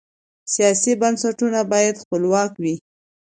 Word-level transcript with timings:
سیاسي 0.53 0.91
بنسټونه 1.01 1.59
باید 1.71 2.01
خپلواک 2.03 2.51
وي 2.63 2.75